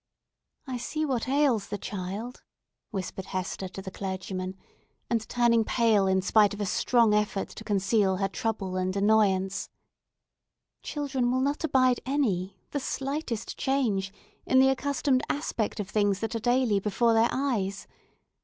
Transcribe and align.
"I 0.65 0.77
see 0.77 1.05
what 1.05 1.27
ails 1.29 1.67
the 1.67 1.77
child," 1.77 2.41
whispered 2.89 3.25
Hester 3.25 3.67
to 3.67 3.83
the 3.83 3.91
clergyman, 3.91 4.57
and 5.11 5.29
turning 5.29 5.63
pale 5.63 6.07
in 6.07 6.23
spite 6.23 6.55
of 6.55 6.59
a 6.59 6.65
strong 6.65 7.13
effort 7.13 7.49
to 7.49 7.63
conceal 7.63 8.15
her 8.15 8.27
trouble 8.27 8.77
and 8.77 8.95
annoyance, 8.95 9.69
"Children 10.81 11.29
will 11.31 11.41
not 11.41 11.63
abide 11.63 11.99
any, 12.03 12.57
the 12.71 12.79
slightest, 12.79 13.57
change 13.59 14.11
in 14.43 14.57
the 14.59 14.69
accustomed 14.69 15.21
aspect 15.29 15.79
of 15.79 15.87
things 15.91 16.19
that 16.21 16.33
are 16.33 16.39
daily 16.39 16.79
before 16.79 17.13
their 17.13 17.29
eyes. 17.31 17.85